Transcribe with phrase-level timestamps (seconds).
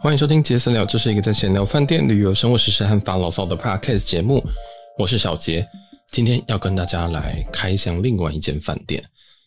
[0.00, 4.40] 欢迎收听杰森聊，这是一个在闲聊饭店、旅游、生活、时事和发牢骚的 podcast 节目。
[4.96, 5.66] 我是小杰，
[6.12, 9.04] 今天要跟大家来开箱另外一间饭店。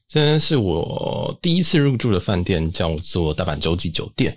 [0.09, 4.35] 这是我第一次入住的饭店，叫做大阪洲际酒店。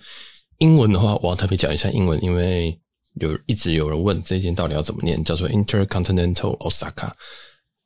[0.59, 2.79] 英文的话，我要特别讲一下英文，因为
[3.15, 7.11] 有一直有人问这间到底要怎么念，叫做 Intercontinental Osaka。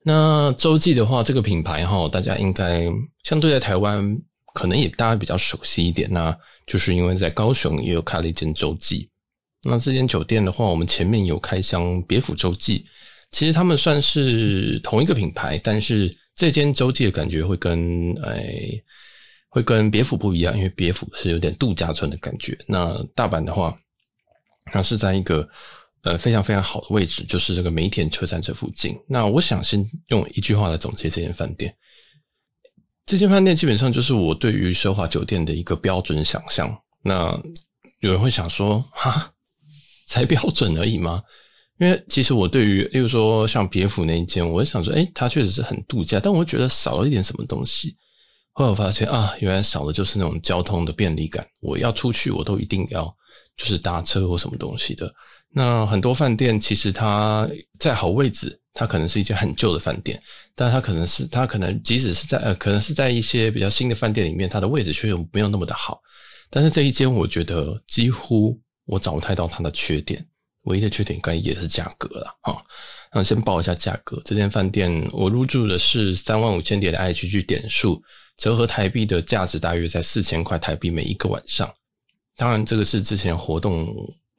[0.05, 2.85] 那洲际的话，这个品牌哈，大家应该
[3.25, 4.19] 相对在台湾
[4.53, 6.13] 可能也大家比较熟悉一点。
[6.13, 6.37] 那
[6.69, 9.11] 就是因为在高雄也有开了一间洲际。
[9.65, 12.85] 那这间酒店的话，我们前面有开箱别府洲际，
[13.33, 18.71] 其实他们算是同一个品牌，但是这间洲际的感觉会跟、哎、
[19.49, 22.57] 会跟别府不一样，因为别府是有点度假村的感觉。
[22.69, 23.77] 那大阪的话，
[24.67, 25.49] 它是在一个。
[26.03, 28.97] 呃，非常非常好的位置，就是这个梅田车站这附近。
[29.09, 31.75] 那我想先用一句话来总结这间饭店。
[33.09, 36.71] 这间饭店基本上就是我对于奢华酒店的一个标准想象。
[37.03, 37.35] 那
[38.01, 39.33] 有人会想说，哈，
[40.07, 41.23] 才标准而已吗？
[41.81, 47.97] 因为其实我对于，例如说像别府那一间，我会想说，诶，它确实是很度假，但我觉得少了一点什么东西。
[48.53, 51.49] 后来我发现啊，原来少的就是那种交通的便利感。
[51.61, 53.07] 我要出去，我都一定要
[53.57, 55.11] 就是搭车或什么东西的。
[55.51, 60.23] 那很多饭店其实它在好位置，它可能是一间很旧的饭店，
[60.55, 66.01] 但它可能是它可能即使是在呃，可能是在一些比较新的饭店里面，它的位置却又没有那么的好。
[66.51, 70.25] 但是这一间我觉得几乎我找不太到它的缺点，
[70.65, 72.63] 唯一的缺点应该也是价格了哈。
[73.13, 78.01] 那先报一下价格，这间饭店我入住的是三万五千点的 IHG 点数，
[78.37, 81.75] 折合台币的价值大约在四千块台币每一个晚上。
[82.37, 83.89] 当然这个是之前活动。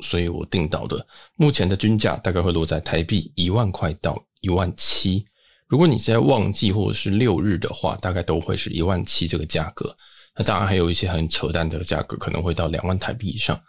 [0.01, 1.05] 所以我定到的，
[1.35, 5.25] 目前的均价大概会落在台币一万块到一万七。
[5.67, 9.95] 如果你是在旺季或者是六日的话，大概都会是一万七这个价格。
[10.35, 13.59] 那当然还有一些很扯淡的价格，可能会到两万台币以上。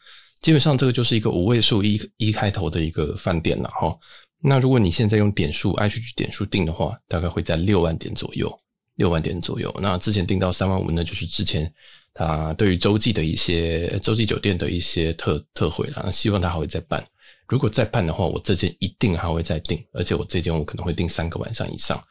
[0.40, 3.94] 基本上这个就是一个五位数一一开头的一个饭店了哈。
[4.40, 8.50] 那如果你现在用点数 IH 点数订的话，大概会在六万点左右，
[8.94, 9.74] 六万点左右。
[9.82, 11.70] 那之前订到三万五呢，就是之前。
[12.12, 17.06] 他对于洲际的一些洲际酒店的一些特特惠啦，希望他还会再办。
[17.46, 22.02] 如果再办的话，我这间一定还会再订，而且我这间我可能会订三个晚上以上，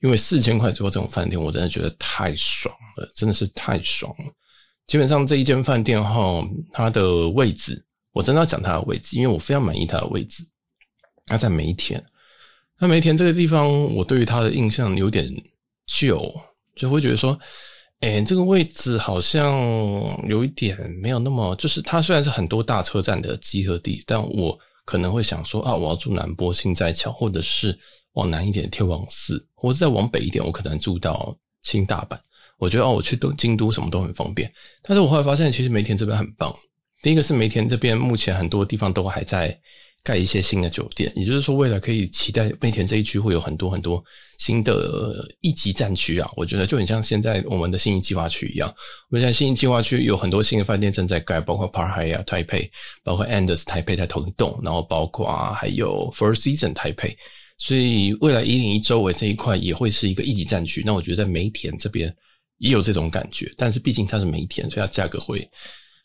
[0.00, 4.32] 因为四千块左右这种饭店，我真的觉得太爽了，真的是太爽了。
[4.86, 6.42] 基本上这一间饭店哈，
[6.72, 10.46] 它的位置，我真的要讲它的位置，因为我非常满意它的位置。
[11.26, 12.02] 它在梅田，
[12.78, 15.30] 那梅田这个地方，我对于它的印象有点
[15.86, 16.32] 旧，
[16.74, 17.38] 就会觉得说。
[18.00, 19.54] 诶、欸，这个位置好像
[20.28, 27.76] 有一点没有那么，就是它虽然是很多大车站的集合地，但我可能会想说啊，我要住南波心斋桥，或者是
[28.12, 32.18] 往南一点天王寺，或者再往北一点，我可能住到新大阪。
[32.58, 34.52] 我觉得哦，我去都京都什么都很方便。
[34.82, 36.54] 但是我后来发现，其实梅田这边很棒。
[37.02, 39.58] 第一个是梅田这边目前很多地方都还在。
[40.06, 44.00] 盖一些新的酒店，也就是说，未来可以期待梅田这一区会有很多很多
[44.38, 46.30] 新的一级战区啊！
[46.36, 48.72] 我觉得就很像现在我们的信义计划区一样。
[49.10, 52.70] 我们现在信义计划区有很多新的饭店正在盖，包括 Park Hyatt 台北，
[53.02, 57.16] 包括 Andaz 台北在同一栋，然后包括还有 Four Seasons 台北。
[57.58, 60.84] 所以未来一零一周围这一块也会是一个一级战区。
[60.86, 62.14] 那我觉得在梅田这边
[62.58, 65.50] 也有这种感觉，但是毕竟它是梅田，所以它价格会。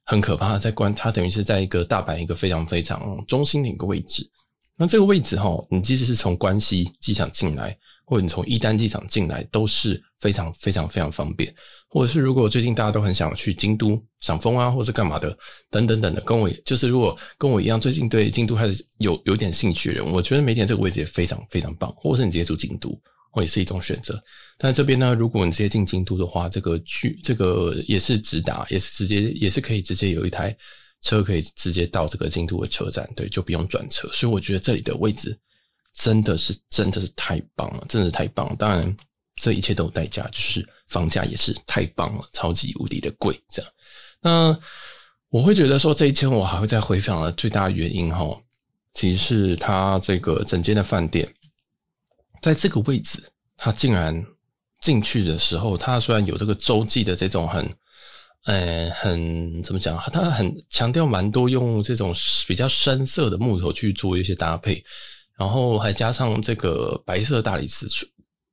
[0.06, 4.30] 很可怕，在关它等于是在一个大阪一个非常非常中心的一个位置。
[4.78, 11.54] 那这个位置哈，你即使是从关西机场进来，或者你从伊丹机场进来，都是非常非常非常方便。
[11.88, 15.38] 或者是如果最近大家都很想去京都赏风啊，或者干嘛的，
[15.70, 21.94] 等等等的，跟我就是如果跟我一样，最近对京都还是有有点兴趣的人，我觉得梅田这个位置也非常非常棒。
[21.96, 23.00] 或者是你直接住京都。
[23.34, 24.22] 或也是一种选择，
[24.64, 30.56] 那这边呢，如果你直接进京都的话，这个去这个也是直达，也是直接，也是可以直接有一台
[31.02, 34.08] 车可以直接到这个京都的车站，对，就不用转车。
[34.14, 35.36] 所以我觉得这里的位置
[35.96, 38.56] 真的是真的是太棒了，真的是太棒了。
[38.56, 38.96] 当然，
[39.38, 43.36] 这一切都有代价，就是房价也是太棒了，超级无敌的贵。
[43.50, 43.72] 这样，
[44.22, 44.60] 那
[45.30, 48.40] 我会觉得说这一间我还会再回访的最大原因哈，
[48.94, 51.28] 其实是它这个整间的饭店。
[52.42, 53.24] 在这个位置，
[53.58, 54.24] 他竟然
[54.82, 57.74] 进去的时候，它虽然有这个洲际的这种很，
[58.46, 59.96] 呃，很怎么讲？
[60.12, 62.12] 它很强调蛮多用这种
[62.48, 64.84] 比较深色的木头去做一些搭配，
[65.38, 67.86] 然后还加上这个白色大理石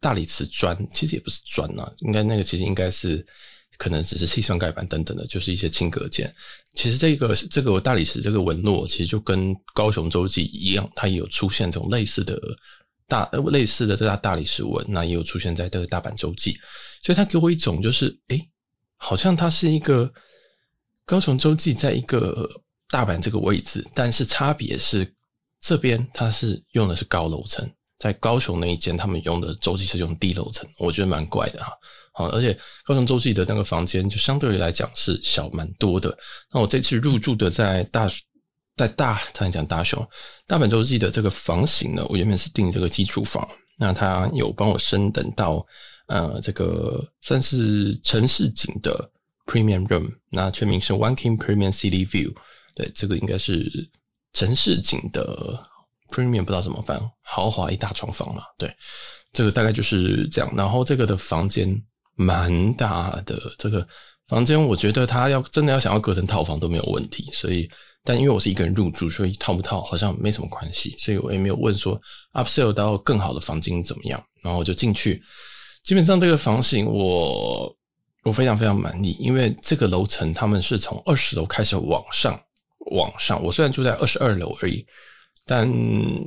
[0.00, 3.26] 大理石砖，其实也不是砖啊，应该那个其实应该是
[3.78, 6.30] 可能只是矽酸钙板等等的，就是一些轻隔件。
[6.74, 12.38] 其实这个这个大理石这个纹路，其实就跟高雄洲际一样，它也有出现这种类似的。
[13.08, 16.56] 大类似的这大大理石纹，那也有出现在这个大阪洲际，
[17.02, 18.48] 所以它给我一种就是，诶，
[18.96, 20.12] 好像它是一个
[21.06, 22.48] 高雄洲际在一个
[22.88, 25.10] 大阪这个位置，但是差别是
[25.62, 27.68] 这边它是用的是高楼层，
[27.98, 31.72] 在高雄那一间他们用的洲际是用低楼层，我觉得蛮怪的哈。
[32.12, 32.52] 好，而且
[32.84, 36.14] 高雄洲际的那个房间就相对于来讲是小蛮多的。
[36.52, 38.06] 那我这次入住的在大
[38.78, 40.08] 在大，他讲大雄
[40.46, 43.46] 大阪洲际的这个房型呢，我原本是订这个基础房，
[43.76, 45.62] 那他有帮我升等到
[46.06, 49.10] 呃这个算是城市景的
[49.44, 52.32] Premium Room，那全名是 One King Premium City View，
[52.74, 53.90] 对，这个应该是
[54.32, 55.62] 城市景的
[56.10, 58.74] Premium，不知道怎么翻，豪华一大床房嘛，对，
[59.32, 60.50] 这个大概就是这样。
[60.56, 61.78] 然后这个的房间。
[62.20, 63.86] 蛮大的这个
[64.26, 67.30] 房间，我觉得他要真的要想要隔成套房都没有问题。
[67.32, 67.70] 所以，
[68.08, 72.00] 但因为我是一个人入住，所以套不套好像没什么关系，所以我也没有问说
[72.32, 74.18] upsell 到更好的房间怎么样。
[74.42, 75.22] 然后我就进去，
[75.84, 77.70] 基本上这个房型我
[78.24, 82.40] 我非常非常满意，因为这个楼层他们是从二十楼开始往上
[82.92, 84.86] 往上，我虽然住在二十二楼而已。
[85.50, 85.66] 但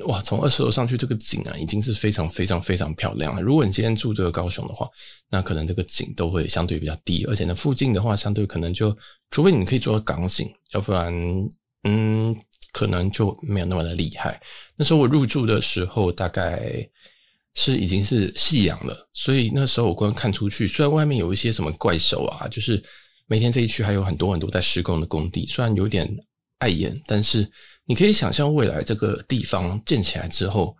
[0.08, 3.42] 哇，从二十楼上去，这个景啊，已经是非常非常非常漂亮了。
[3.42, 4.90] 如果你今天住这个高雄的话，
[5.30, 8.98] 那可能这个景都会相对比较低，而且呢，附近的话，相对可能就，
[9.30, 11.14] 除非你可以做到港景，要不然，
[11.84, 12.36] 嗯，
[12.72, 14.42] 可能就没有那么的厉害。
[14.76, 16.88] 那时候我入住的时候，大概
[17.56, 22.84] 是已经是夕阳了，所以那时候我光看出去，虽然外面有一些什么怪手啊，就是
[23.28, 26.08] 每天这一区还有很多很多在施工的工地，虽然有点
[26.60, 27.50] 碍眼，但是。
[27.84, 30.74] 你可以想象未来这个地方建起来之后，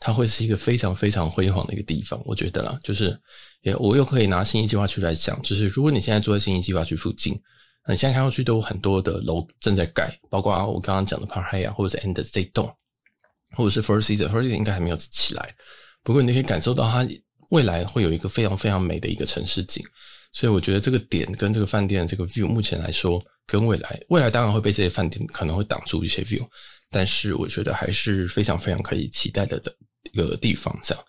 [0.00, 2.20] 它会是一个非常非常辉煌的一个地方。
[2.24, 3.16] 我觉得啦，就是
[3.60, 7.40] 也我又可以拿新义计划区来讲，就是如果你现在住在新义计划区附近，
[7.88, 12.70] 你现在看上去都有很多的楼正在盖，包括我刚刚讲的 Park Hyatt 或者是 Andaz 这栋，
[13.56, 15.54] 或者是 Four Seasons，Four Seasons 应该还没有起来。
[16.02, 17.06] 不过你可以感受到它
[17.50, 19.82] 未来会有一个非常非常美的一个城市景。
[20.32, 26.46] 所以我觉得这个点跟这个饭店的这个 view 目前来说，跟未来未来当然会被这些饭店可能会挡住一些 view，
[26.90, 29.74] 但是我觉得还是非常非常可以期待的的
[30.12, 30.78] 一个地方。
[30.82, 31.02] 这样，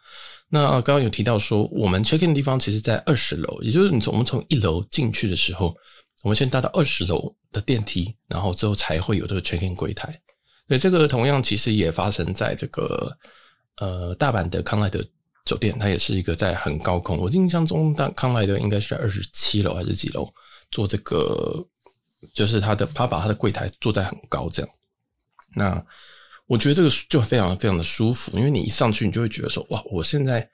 [0.48, 5.76] 那刚刚有提到说，我们 check in 的地方其实在二十楼，也就是你从我们从一楼进去的时候，
[6.24, 10.10] 我们先搭到二十楼的电梯，然后之后才会有这个 check in 柜台。
[10.68, 13.12] 所以这个同样其实也发生在这个
[13.78, 15.04] 呃大阪的康莱德。
[15.46, 20.32] 酒店它也是一个在很高空，我印象中大康莱德应该是在二十七楼还是几楼
[20.70, 21.66] 做这个，
[22.36, 24.72] 就是他的他把他的柜台做在很高这样。
[25.56, 25.84] 那
[26.46, 30.48] 我觉得这个就非常非常的舒服，因为你一上去你就会觉得说哇，我现在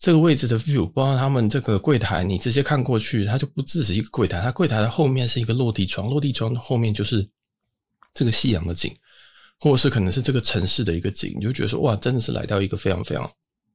[0.00, 7.24] 这个位置的 view，包括他们这个柜台，你直接看过去，它就不只是一个柜台，它柜台的后面是一个落地窗，落地窗的后面就是
[8.12, 8.92] 这个夕阳的景，
[9.60, 13.30] 或者是可能是这个城市的一个景，你就觉得说哇，真的是来到一个非常非常。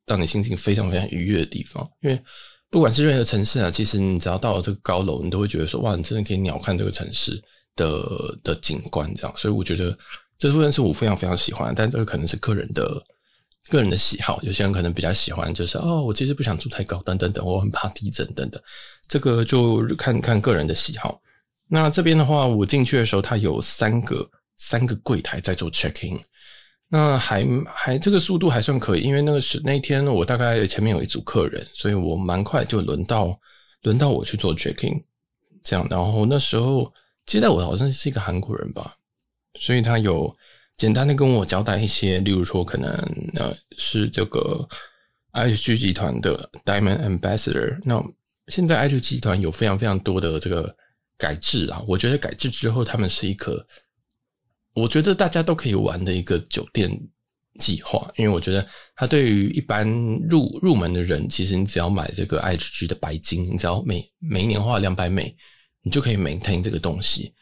[0.07, 2.23] 让你心情非常非常愉悦的地方，因为
[2.69, 7.43] 不管是任何城市啊，其实你只要到了这个高楼，你都会觉得说，哇，你真的可以鸟瞰这个城市
[7.75, 9.35] 的的景观，这样。
[9.35, 9.97] 所以我觉得
[10.37, 13.03] 这部分是我非常非常喜欢，但这个可能是个人的
[13.69, 18.61] 个人的喜好，有些人可能比较喜欢，就是哦，我其实不想住太高，等等等，我很怕地震等等，
[19.07, 21.19] 这个就看看个人的喜好。
[21.67, 26.19] 那这边的话，我进去的时候，它有三个三个柜台在做 check in。
[26.87, 33.37] 那还还这个速度还算可以，因为那个是那一天我大概前面有一组客人，所以我蛮快就轮到
[33.81, 35.03] 轮到我去做 check in，
[35.63, 35.85] 这样。
[35.89, 36.93] 然后那时候
[37.25, 38.93] 接待我的好像是一个韩国人吧，
[39.59, 40.33] 所以他有
[40.77, 42.91] 简单的跟我交代一些，例如说可能
[43.35, 44.67] 呃是这个
[45.33, 47.79] IHG 集团的 Diamond Ambassador。
[47.83, 48.03] 那
[48.47, 50.75] 现在 IHG 集团有非常非常多的这个
[51.17, 53.65] 改制啊，我觉得改制之后他们是一个。
[54.73, 56.91] 我觉得大家都可以玩的一个酒店
[57.61, 59.89] 计划，因为我觉得它对于一般
[60.29, 65.33] 入入门的人，其实你只要买这个 IHG 的白金，你只要每每一年花两百美，
[65.81, 67.33] 你就可以 maintain 这个东西。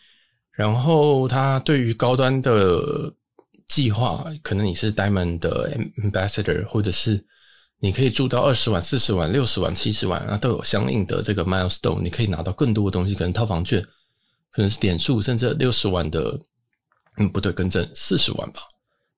[0.51, 3.11] 然后它对于高端的
[3.73, 7.25] 计划，可能你是 Diamond 的 Ambassador，或者是
[7.79, 13.81] 你可以住到二十万、四十万、六十万、七十万啊，都有相应的这个 milestone，你可以拿到更多的东西，可能套房券，
[14.51, 16.39] 可能是点数，甚至六十万的。
[17.17, 18.61] 嗯，不对，更正四十万吧，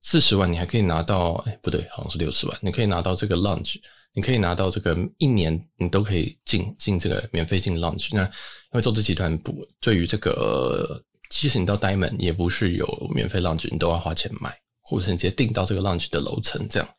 [0.02, 3.78] 四十万你还可以拿到，哎，不对，好像是六十万，你可以拿到这个 lounge，
[4.14, 8.10] 你可以拿到这个一年你都可以进进这个免费进 lounge。
[8.12, 8.32] 那因
[8.72, 16.90] 为洲际集团不对于这个，即使你到 Diamond 也不是有免费 lounge，你都要花钱买，或者是你直接订到这个 lounge 的楼层这样。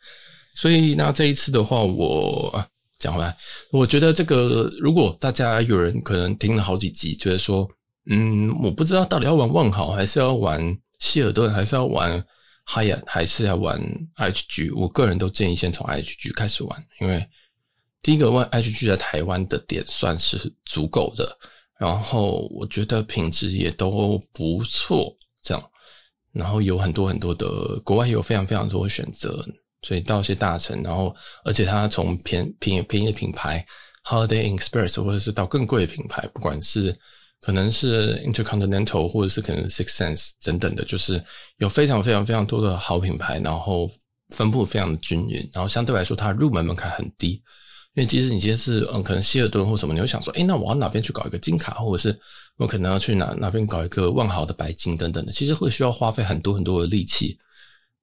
[0.54, 2.64] 所以那这一次的话，我
[2.98, 3.36] 讲回来，
[3.70, 7.68] 我觉得这个如果大家有人可能听了好几集，觉得说，
[8.10, 10.76] 嗯，我不知道到底要玩万豪还是要玩。
[10.98, 12.24] 希尔顿还是要玩
[12.66, 13.78] Hyatt，还是要玩
[14.16, 17.22] HG，我个人都建议先从 HG 开始玩，因为
[18.00, 21.36] 第一个问 HG 在台湾的点算是足够的，
[21.78, 25.70] 然后我觉得品质也都不错，这样。
[26.32, 29.42] 然后有很多很多的国外有非常非常多的选择，
[29.82, 31.14] 所以到一些大城，然后
[31.44, 33.64] 而且它从便便便宜的品牌
[34.04, 36.94] Holiday Express，或者是到更贵的品牌，不管是
[37.40, 41.24] 可能是 Intercontinental，或者是可能 Six Sense 等等的，就是
[41.56, 43.90] 有非常非常非常多的好品牌，然后
[44.30, 47.42] 分布非常的均匀，然后相对来说它入门门槛很低。
[47.96, 52.20] 因为即使你今天是嗯，可能希尔顿或什么，你会想说，诶，那我要哪边去搞一个金卡，或者是
[52.58, 57.38] 我可能要去哪哪边搞一个万豪的白金等等的，其实会需要花费很多很多的力气。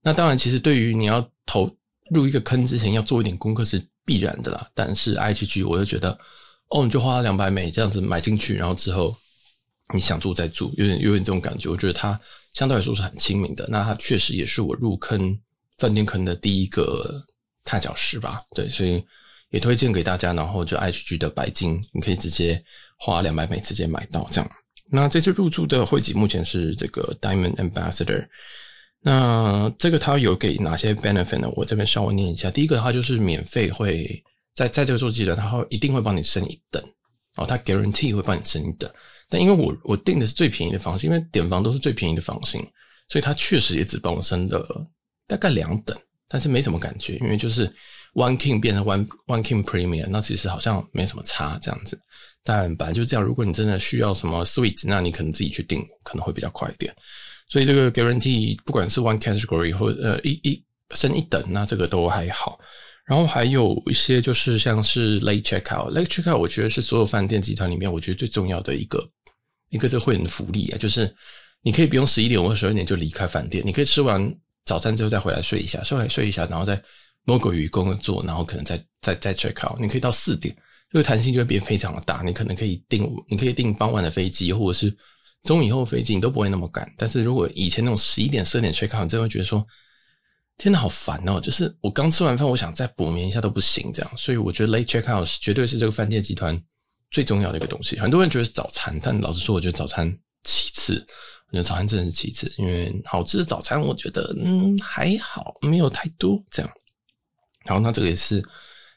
[0.02, 1.72] 那当然，其实对于你要投
[2.10, 4.68] 入一个坑之前，要做一点功课是必然的啦。
[4.74, 6.18] 但是 I G G，我就觉得，
[6.70, 9.16] 哦，你就花了两百美这样子买进去，然后之后
[9.94, 11.70] 你想住再住，有点有点这种感觉。
[11.70, 12.20] 我觉得它
[12.54, 13.68] 相对来说是很亲民的。
[13.70, 15.40] 那它确实也是我入坑
[15.78, 17.24] 饭店坑的第一个
[17.64, 18.42] 踏脚石吧。
[18.56, 19.06] 对，所以。
[19.54, 22.62] 也推荐给大家，然后就 HG 的白金，你可以直接
[22.98, 24.52] 花两百美直接买到这样。
[24.90, 28.28] 那这次入住的会籍目前是这个 Diamond Ambassador，
[29.00, 31.52] 那这个它有给哪些 benefit 呢？
[31.56, 32.50] 我这边稍微念一下。
[32.50, 34.24] 第一个，它就是免费会
[34.56, 36.84] 在在这个座机的，它会一定会帮你升一等
[37.36, 38.92] 哦，它 guarantee 会帮你升一等。
[39.30, 42.60] 但因为我我订的是最便宜的房型，因为点房都是最便宜的房型，
[43.08, 44.84] 所以它确实也只帮我升了
[45.28, 45.96] 大概两等，
[46.28, 47.72] 但是没什么感觉，因为就是。
[48.14, 52.00] One King 变成 One One King Premium，那其实好像没什么差这样子。
[52.44, 56.94] 但本来就这样，如果你真的需要什么 Suite，那你可能自己去订，可能会比较快一点。
[57.48, 62.60] 所以这个 Guarantee 不管是 One Category 或呃一一升一等，那这个都还好。
[63.06, 69.10] 然后还有一些就是像是 Late Checkout，Late Checkout 我觉得是所有饭店集团里面我觉得最重要的一个
[69.70, 71.14] 一个这个会员的福利啊，就是
[71.62, 74.34] 你可以不用十一点或十二点就离开饭店，你可以吃完
[74.66, 76.82] 早餐之后再回来睡一下，睡回睡一下，然后再。
[77.26, 80.56] 某个鱼工作，然后可能再再再 check out，你可以到四点，
[80.92, 82.22] 这个弹性就会变非常的大。
[82.26, 84.96] 你可能可以订，你可以订傍晚的飞机，或者是
[85.44, 86.92] 中午以后飞机，你都不会那么赶。
[86.98, 89.66] 但是如果以前那种十一点、十二点 check out，你真的会觉得说，
[90.58, 91.40] 天哪，好烦哦！
[91.40, 94.12] 就是我刚吃完饭，我想再补眠一下都不行，这样。
[94.18, 96.62] 所以我觉得 late check out 绝对是这个饭店集团
[97.10, 97.98] 最重要的一个东西。
[97.98, 101.06] 很多人觉得是早餐，但老实说，我觉得早餐其次。
[101.48, 106.72] 我觉得早餐真的是其次，因为好吃的早餐，我觉得嗯还好，没有太多这样。
[107.66, 108.44] 然后，那这个也是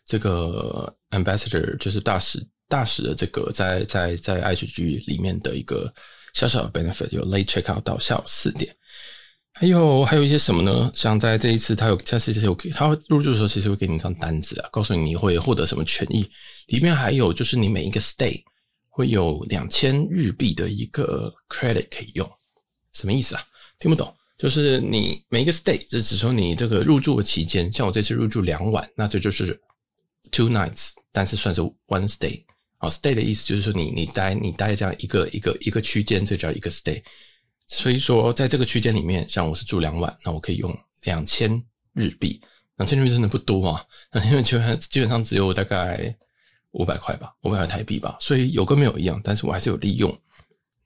[0.05, 5.93] 这个 ambassador，就是大使大使的这个在在在 H G 里面的一个
[6.35, 8.75] 小小的 benefit，有 late check out 到下午四点，
[9.53, 10.91] 还有还有一些什么呢？
[10.95, 16.29] 像在这一次，他有他其实有给他入住的时候，其实会给你一张单子啊，告诉你你会获得什么权益。
[16.67, 18.43] 里面还有就是你每一个 stay
[18.89, 22.29] 会有两千日币的一个 credit 可以用，
[22.93, 23.43] 什么意思啊？
[23.79, 24.13] 听不懂。
[24.39, 29.59] 就是你每一个 stay，就只说你这个入住的期间，像我这次入住两晚，那这就是
[30.31, 32.45] two nights，但是算是 one stay。
[32.79, 37.03] 啊，stay 的意思就是说你你待你待这样一个一个一个区间，这叫一个 stay。
[37.69, 41.51] 所以说在这个区间里面，像我是住两晚，那我可以用两千
[41.95, 42.39] 日币，
[42.77, 46.15] 两千日币真的不多啊，那因为基本基本上只有大概
[46.73, 50.15] 五百块吧，五百块台币吧，所以有跟没有一样，但是我还是有利用。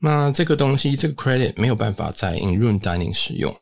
[0.02, 3.54] 那这个东西，这个 credit 没有办法在 in room dining 使用，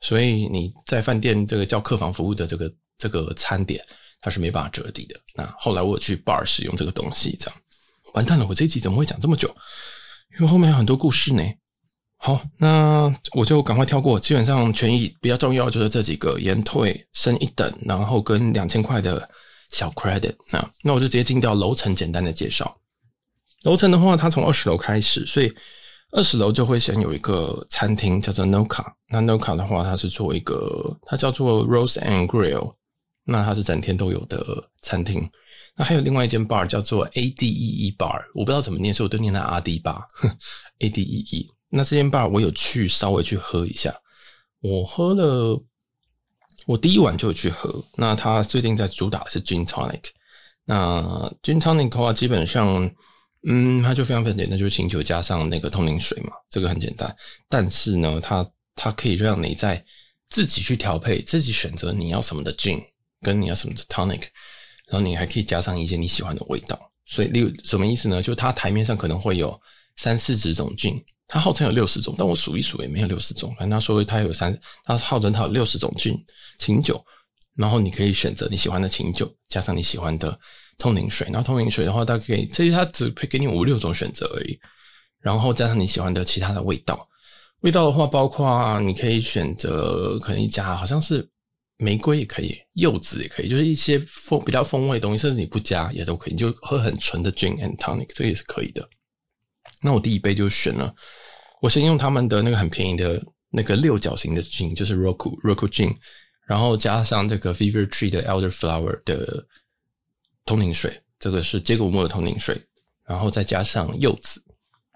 [0.00, 3.84] 所以你在饭店这个叫客房服务的这个这个餐点，
[4.20, 5.20] 它是没办法折抵的。
[5.34, 7.60] 那后来我去 bar 使用这个东西，这样
[8.14, 9.48] 完蛋了，我这一集怎么会讲这么久？
[10.38, 11.42] 因为后面有很多故事呢。
[12.18, 19.28] 好，那我就赶快跳过，基本上权益比较重要就是这几个延退升一等，然后跟两千块的
[19.70, 20.34] 小 credit。
[20.50, 22.74] 那那我就直接进到楼层简单的介绍。
[23.64, 25.52] 楼层的话，它从二十楼开始，所以
[26.12, 28.84] 二十楼就会先有一个餐厅叫做 Noka。
[29.08, 32.74] 那 Noka 的话，它是做一个，它叫做 Rose and Grill。
[33.24, 35.26] 那它是整天都有的餐厅。
[35.74, 40.06] 那还有另外一间 bar 叫做 ADEE Bar，我不知道怎么念，所以我都念它阿迪吧。
[40.80, 41.48] ADEE。
[41.70, 43.94] 那这间 bar 我有去稍微去喝一下，
[44.60, 45.58] 我喝了，
[46.66, 47.82] 我第一晚就有去喝。
[47.96, 50.02] 那它最近在主打的是 Gin Tonic。
[50.66, 52.90] 那 Gin Tonic 的话，基本上。
[53.46, 57.14] 嗯，它就非常非常简单，就是清酒加上那个通灵水嘛，这个很简单。
[57.48, 59.84] 但是呢，它它可以让你在
[60.30, 62.82] 自己去调配，自己选择你要什么的 gin，
[63.20, 64.22] 跟你要什么的 tonic，
[64.88, 66.90] 然后你还可以加上一些你喜欢的味道。
[67.04, 68.22] 所以，例如什么意思呢？
[68.22, 69.60] 就它台面上可能会有
[69.96, 73.50] 三四十种 gin，它号称有六十种，但我数一数也没有六十种。
[73.58, 76.18] 反正他说它有三，它号称它有六十种 gin
[76.58, 77.04] 清酒，
[77.56, 80.40] 然后你可以选择你喜欢的琴酒，加上你喜欢的。
[80.78, 84.58] 通灵水，然后通灵水的话，大概可以，这些它只会给你五六种选择而已，
[85.20, 87.08] 然后加上你喜欢的其他的味道。
[87.60, 91.26] 味道的话，包括你可以选择，可能一加好像是
[91.78, 98.86] 玫瑰也可以，柚子也可以，就是一些风比较风味的东西，甚至你不加也都可以，你就喝很纯的 gin and tonic，这个也是可以的。
[99.80, 100.94] 那我第一杯就选了
[101.62, 105.96] 我先用他们的那个很便宜的那个六角形的 gin，就是 Roku Roku gin，
[106.46, 109.46] 然后加上这个 Fever Tree 的 Elderflower 的
[110.44, 112.60] 通灵水，这个是接骨木的通灵水，
[113.06, 114.42] 然后再加上柚子，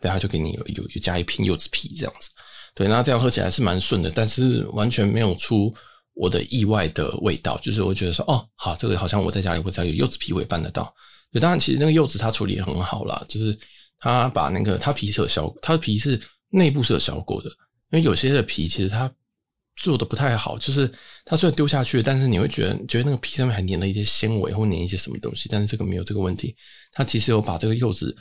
[0.01, 2.31] 对，他就给你有有加一瓶柚子皮这样子，
[2.75, 5.75] 对，那这样喝起来是蛮顺的，但是完全没有出
[6.15, 10.95] 我的意外的味道，就是我觉得说，哦，好，这个好像我在家里会只要有柚子皮我也办得到。
[11.33, 13.59] 对，当然其实那个柚子它处理也很好啦，就是
[13.99, 16.21] 它把那个它皮是有削，它的皮是。
[16.51, 17.51] 内部是有效果的，
[17.91, 19.07] 因为有些的皮其实它
[19.79, 20.93] 做的不太好，就是
[21.25, 26.55] 它虽然丢下去，但是你会觉得觉得那个皮上面还粘了一些纤维或粘一些什么东西，但是这个没有这个问题，
[26.91, 28.15] 它其实有把这个柚子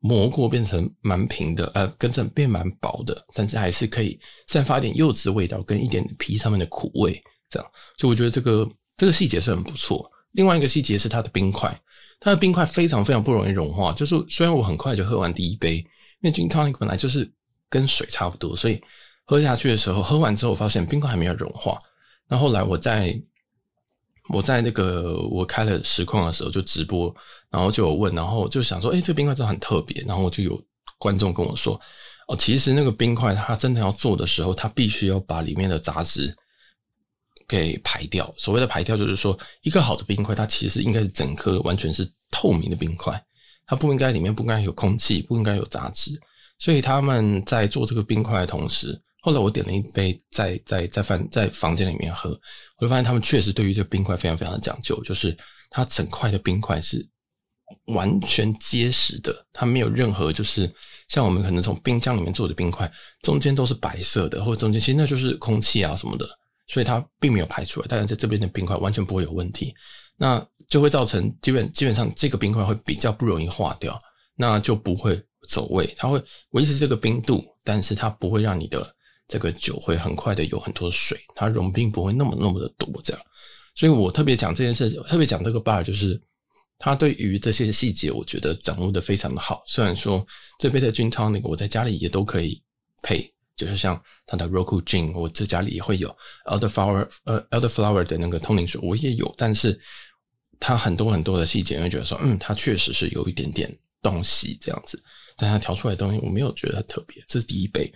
[0.00, 8.66] 磨过变成蛮平的，呃，跟着变蛮薄的，但是还是可以散发一点柚子味道跟一点皮上面的苦味，这样，所以我觉得这个
[8.96, 10.10] 这个细节是很不错。
[10.30, 11.78] 另外一个细节是它的冰块，
[12.20, 15.84] 它的冰块非常非常不容易融化，就是虽然我很快就喝完第一杯，因
[16.22, 17.30] 为 Gin Tonic 本来就是。
[17.72, 18.78] 跟水差不多，所以
[19.24, 21.78] 喝下去的时候，喝完之后我发现冰块还没有融化。
[22.28, 23.14] 那后来我在
[24.28, 27.14] 我在那个我开了实况的时候就直播，
[27.50, 30.02] 然后就有问，然后就想说，诶、欸，这个冰块真的很特别。
[30.06, 30.62] 然后我就有
[30.98, 31.80] 观众跟我说，
[32.28, 36.34] 哦，其实那个冰块它真的要做的时候，它必须要把里面的杂质
[37.48, 38.32] 给排掉。
[38.38, 43.22] 所谓的排掉，就是说一个好的冰块，它其实应该是整颗完全是透明的冰块，
[43.66, 46.18] 它不应该里面不应该有空气，不应该有杂质。
[46.58, 52.30] 所以他们在做这个冰块的同时，后来我点了一杯在，在在饭在房间里面喝，
[52.78, 55.36] 我就发现他们确实对于这个冰块非常非常的讲究，就是
[55.70, 57.08] 它整块的冰块是
[57.86, 60.68] 完全结实的，它没有任何就是
[61.08, 62.90] 像我们可能从冰箱里面做的冰块，
[63.22, 66.26] 中间都是白色的，或者中间其实那就是空气啊什么的，
[66.66, 67.86] 所以它并没有排出来。
[67.88, 69.72] 但是在这边的冰块完全不会有问题，
[70.16, 73.96] 那就会造成基本基本上这个冰块会比较不容易化掉，
[74.36, 75.24] 那就不会。
[75.48, 78.94] 走位，它会维持这个冰度，但是它不会让你的
[79.32, 83.22] 这个酒会很快的有很多水，它融冰不会那么那么的多这样。
[83.74, 86.20] 所以我特别讲这件事，特别讲这个 bar，就是
[86.78, 89.62] 他对于这些细节，我觉得掌握的非常的好。
[89.66, 90.22] 虽然说
[90.58, 92.62] 这杯的 Gin Tonic 我在家里也都可以
[93.02, 96.14] 配，就是像它的 Roku Gin，我这家里也会有
[96.44, 99.80] Elderflower 呃 Elderflower 的那个通灵水，我也有，但是
[100.60, 105.02] 它很多很多的细节，你会觉得说，嗯，它确实是有一点点东西这样子。
[105.34, 107.24] 但它调出来的东西，我没有觉得特别。
[107.26, 107.90] 这是第一杯，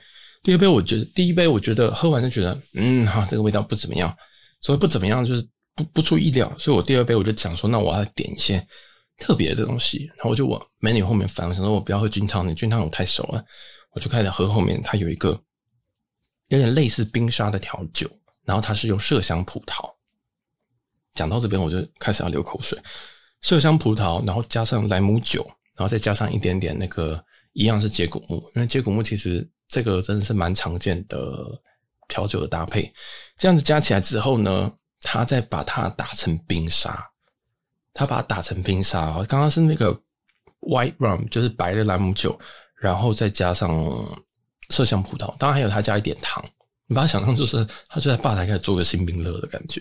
[0.46, 4.16] 第二杯我觉得第一杯我觉得喝完就觉得，嗯，哈，这个味道不怎么样。
[4.61, 6.54] 所以不怎么样就是不不出意料。
[6.56, 8.64] 所以我第二杯我就想说，那我要点一些
[9.18, 10.06] 特别的东西。
[10.14, 13.44] 然后我就往 menu 后面翻，我想说我不要喝 Gin Tonic，Gin Tonic 我太熟了，
[13.90, 15.30] 我就开始喝后面它有一个
[16.46, 18.09] 有点类似冰沙的调酒，
[18.44, 19.92] 然后它是用麝香葡萄。
[21.14, 22.78] 讲到这边我就开始要流口水，
[23.42, 25.44] 麝香葡萄，然后加上莱姆酒。
[25.76, 31.46] 然后再加上一点点那个一样是接骨木，因为接骨木其实这个真的是蛮常见的
[32.09, 32.92] 调酒的搭配。
[33.37, 37.05] 这样子加起来之后呢，他再把它打成冰沙，
[37.92, 39.12] 他把它打成冰沙。
[39.24, 39.92] 刚刚是那个
[40.61, 42.38] white rum，就是白的兰姆酒，
[42.81, 43.70] 然后再加上
[44.70, 46.44] 麝香葡萄，当然还有他加一点糖。
[46.88, 49.81] 你把它想象就是他就在吧台开始做个星冰乐的感觉，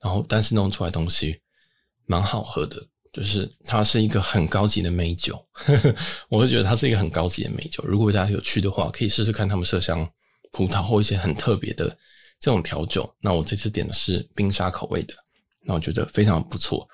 [0.00, 1.40] 然后但是弄出来东西
[2.06, 2.76] 蛮好喝的。
[3.14, 5.40] 就是它是一个很高级的美酒，
[6.28, 7.80] 我会觉得它是一个很高级的美酒。
[7.86, 10.04] 如果大家有去的话，可以试试看他们麝香
[10.50, 11.96] 葡萄或一些很特别的
[12.40, 13.08] 这种调酒。
[13.20, 15.14] 那我这次点的是冰沙口味的，
[15.64, 16.84] 那我觉得非常不错。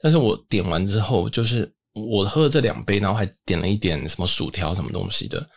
[0.00, 5.48] 但是我点完之后，就是我喝了这两杯，然后还点了一点什么薯条什么东西的。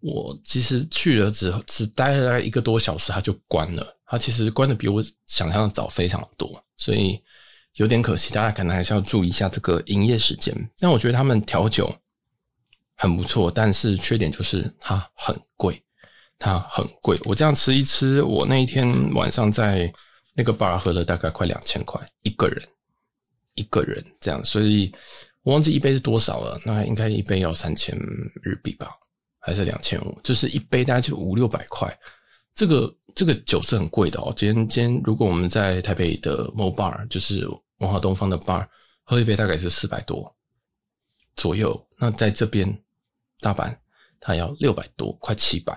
[0.00, 3.86] 我其实去了之后，只待了大概一个多小时，它就关了。
[4.06, 7.20] 它其实关的比我想象的早非常多，所以。
[7.76, 10.54] 有点可惜，大家可能还是要注意一下这个营业时间。
[10.78, 11.94] 但我觉得他们调酒
[12.94, 15.82] 很不错，但是缺点就是它很贵，
[16.38, 17.20] 它很贵。
[17.24, 19.92] 我这样吃一吃，我那一天晚上在
[20.34, 22.66] 那个 bar 喝了大概快两千块一个人，
[23.56, 24.90] 一个人这样，所以
[25.42, 26.58] 我忘记一杯是多少了。
[26.64, 27.94] 那应该一杯要三千
[28.42, 28.88] 日币吧，
[29.38, 30.18] 还是两千五？
[30.24, 31.94] 就是一杯大概就五六百块。
[32.54, 34.32] 这个这个酒是很贵的哦。
[34.34, 37.46] 今天今天如果我们在台北的某 bar，就是。
[37.78, 38.66] 文化东方的 bar
[39.02, 40.34] 喝一杯大概是四百多
[41.34, 42.66] 左右，那在这边
[43.40, 43.76] 大阪
[44.18, 45.72] 它要六百多，快七百。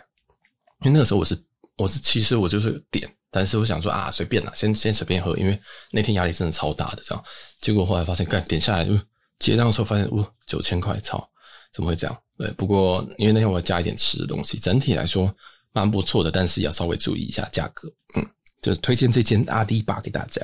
[0.81, 1.37] 因为那个时候我是
[1.77, 7.23] 我是其实我就是点，但是我想说啊随便啦，先先随便喝，因为那天压力真的超大的这样。
[7.59, 8.97] 结果后来发现，干点下来就
[9.37, 11.29] 结账的时候发现，哇九千块，操，
[11.73, 12.21] 怎么会这样？
[12.37, 15.33] 对，不过因为那天我要加一点吃的东西，整体来说
[15.73, 18.25] 蛮不错的，但是要稍微注意一下价格，嗯。
[18.61, 20.41] 就是推荐这间阿迪巴给大家。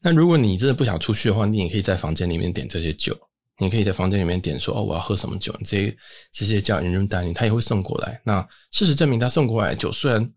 [0.00, 3.18] 那如果你真的不想出去的话，你也可以在房间里面点这些酒，
[3.58, 5.96] 你可以在房间里面点说哦，我要喝什么酒，这些
[6.32, 8.20] 这些叫 in room dining，他也会送过来。
[8.24, 10.32] 那事实证明，他送过来的酒虽然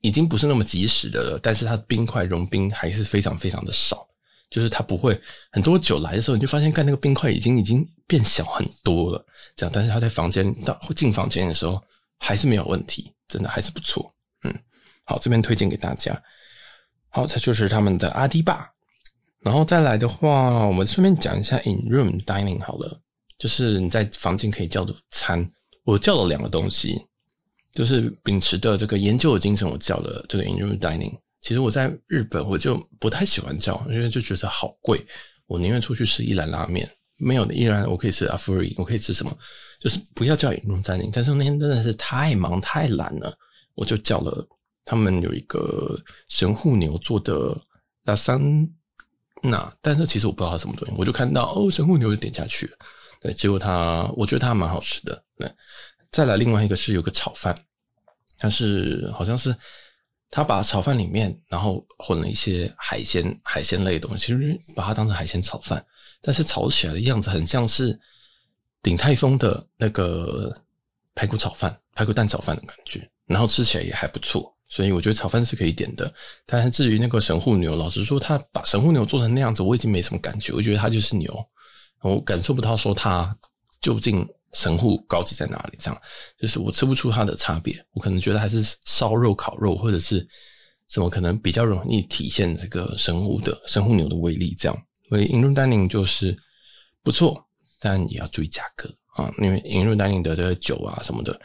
[0.00, 4.06] 已经不是那么即食的了，但是它冰块融冰还是非常非常的少，
[4.50, 5.18] 就是它不会
[5.50, 11.82] 很多酒来的时候，你就发现看那个冰块已经已经变小很多了，这样，但是他在房间到进房间的时候
[12.18, 14.14] 还是没有问题，真的还是不错。
[14.42, 14.54] 嗯，
[15.04, 16.22] 好，这边推荐给大家。
[17.14, 18.68] 好，这就是他们的阿迪吧。
[19.38, 23.00] 然后再来的话，我们顺便讲一下 in room dining 好了，
[23.38, 25.48] 就是你在房间可以叫的餐。
[25.84, 27.00] 我叫了两个东西，
[27.72, 31.16] 就是秉持的这个研究的精神，我叫了这个 in room dining。
[31.40, 35.00] 其实我在日本我就不太喜欢叫，因为就觉得好贵，
[35.46, 39.32] 我宁愿出去吃一兰拉面，没有的一兰我可以吃阿芙瑞，我可以吃什么，
[39.78, 41.10] 就是不要叫 in room dining。
[41.12, 43.32] 但是那天真的是太忙太懒了，
[43.76, 44.44] 我就叫了
[44.84, 47.56] 他们有一个神户牛做的
[48.04, 48.68] 拉桑。
[49.46, 52.78] 那，但是其实我不知道它什么东西，我就看到哦，神户牛就点下去了，
[53.20, 55.22] 对，结果它，我觉得它蛮好吃的。
[55.36, 55.52] 对，
[56.10, 57.54] 再来另外一个是有个炒饭，
[58.38, 59.54] 它是好像是
[60.30, 65.84] 他把炒饭里面然后混了一些海鲜海鲜类的东西，其实把它当成海鲜炒饭，
[66.22, 68.00] 但是炒起来的样子很像是
[68.82, 70.58] 鼎泰丰的那个
[71.14, 74.53] 排骨炒饭、排骨蛋炒饭的感觉，然后吃起来也还不错。
[74.74, 76.12] 所以我觉得炒饭是可以点的，
[76.44, 80.52] 但是至于那个神户牛，老实说，他把神户牛做成那样子，我已经没什么感觉。
[80.52, 81.32] 我觉得它就是牛，
[82.02, 83.32] 我感受不到说它
[83.80, 85.78] 究竟神户高级在哪里。
[85.78, 86.02] 这样
[86.40, 87.72] 就是我吃不出它的差别。
[87.92, 90.26] 我可能觉得还是烧肉、烤肉，或者是
[90.88, 94.56] 什么可能比较容易体现这个神户的神户牛的威力。
[94.58, 94.76] 这样，
[95.08, 96.36] 所以 in r o Dining 就是
[97.04, 97.40] 不错，
[97.78, 101.40] 但也要注意价格啊，因为 in r o Dining 的这个酒啊什么的，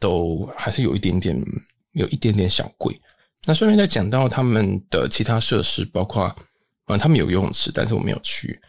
[0.00, 1.38] 都还是有一点点。
[1.94, 3.00] 有一点点小贵。
[3.46, 6.34] 那顺便再讲到他们的其他设施，包括
[6.86, 8.60] 嗯，他们有游泳池，但是我没有去。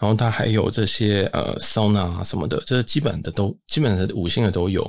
[0.00, 4.82] 然后他还有这些呃，桑拿啊什么的，这基本的都基本的五星的都有。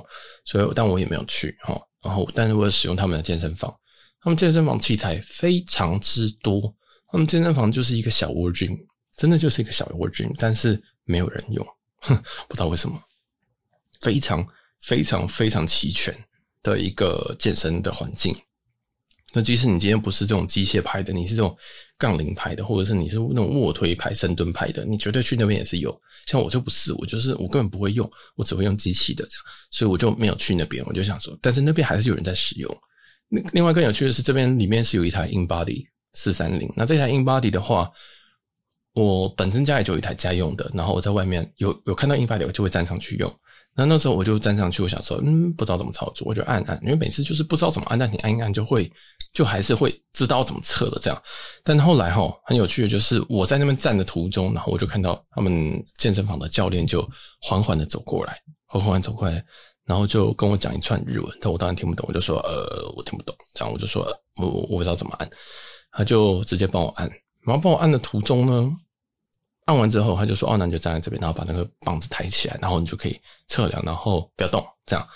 [0.46, 1.80] 所以，但我也没有去哈。
[2.02, 3.74] 然后，但是我使用他们的健身房，
[4.22, 6.62] 他们健身房器材非常之多。
[7.12, 8.78] 他们健身房就是一个小 world gym，
[9.16, 11.66] 真的就是一个小 world gym，但是没有人用，
[12.02, 12.16] 哼，
[12.48, 13.00] 不知道为什么，
[14.02, 14.46] 非常
[14.82, 16.14] 非常非常齐全。
[16.66, 18.36] 的一个健身的环境，
[19.32, 21.56] 那即使你今天不是这种机械派的，你是这种
[21.96, 25.96] 杠铃派的，或者是你是那种卧推派、深蹲派的，你绝对去那边也是有。
[26.26, 30.84] 像我就不是，我就是我根本不会用，我只会用机器的这样，所以我就没有去那边。
[30.88, 32.78] 我就想说，但是那边还是有人在使用。
[33.30, 36.68] 那另外更有趣的是，这边里面是有一台 InBody 四三零。
[36.76, 37.92] 那这台 InBody 的话，
[38.96, 43.32] 我本身家里就有一台家用的，然后我在外面有有看到 InBody，我就会站上去用。
[43.78, 48.90] 那那时候我就站上去，我想说，嗯，不知道怎么操作，我就按按，因为每次就是不知道怎么按，但你按一按就会，
[49.34, 51.24] 就还是会知道怎么测的这样。
[51.62, 57.06] 但后来哈，很有趣的就是我在那边站的途中，然后我就看到他们健身房的教练就
[57.42, 59.44] 缓缓的走过来，缓缓走过来，
[59.84, 65.30] 然后就跟我讲一串日文，但我当然听不懂，我就说，呃，我听不懂，这样我就说，我我不知道怎么按，
[65.92, 67.10] 他就直接帮我按，
[67.46, 68.72] 然后帮我按的途中呢。
[69.66, 75.08] 按完之后，他就说：“哦，那你就站在这边，然后把那个棒子抬起来，然后你就可以测量，然后不要动，这样。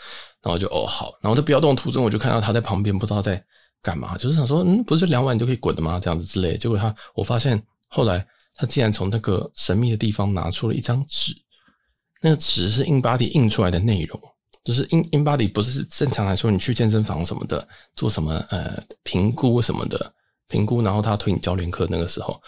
[0.41, 3.43] 然后就哦好，然后在不要动途中，我就看到他在旁边不知道在
[3.81, 5.99] 干嘛，就是想说，嗯，不是量完你就可以滚的吗？
[6.01, 6.57] 这样子之类。
[6.57, 11.31] 结果他，我发现后来他竟然从那个神秘的地方拿出了一张纸，
[12.21, 14.19] 那个纸是 InBody 印出来的内容，
[14.63, 20.11] 就是 In InBody 不是正常来说，你去健身房什么的做什么呃评估什么的
[20.47, 22.41] 评估，然后他推你教练课那个时候。”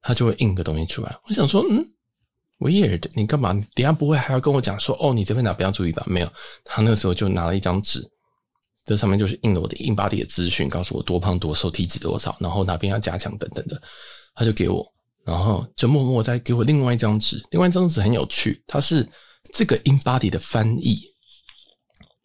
[0.00, 1.84] 他就会印个东西出来，我想说，嗯
[2.60, 3.52] ，weird，你干嘛？
[3.74, 6.04] 等下不会还要跟我讲说，哦，你这边哪不要注意吧？
[6.06, 6.32] 没有，
[6.64, 8.08] 他那个时候就拿了一张纸，
[8.84, 13.80] 这上面就是印了我的 InBody 的资讯，告诉我多胖多瘦、体脂多少，然后哪边要加强等等的，
[14.34, 14.86] 他就给我，
[15.24, 19.06] 然后就默默再给我另外一张纸，另外一张纸很有趣，它是
[19.52, 21.00] 这个 InBody 的翻译，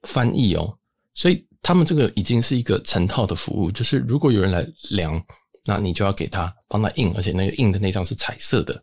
[0.03, 0.77] 翻译哦，
[1.15, 5.21] 所以他们这个已经是一个成套的服务，就是如果有人来量。
[5.65, 8.81] 那你就要给他帮他印，而且那个印的那张是彩色的，